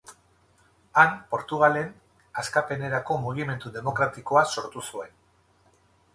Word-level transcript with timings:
Han, 1.01 1.11
Portugalen 1.33 1.91
Askapenerako 2.43 3.19
Mugimendu 3.27 3.75
Demokratikoa 3.77 4.45
sortu 4.57 4.85
zuen. 4.91 5.15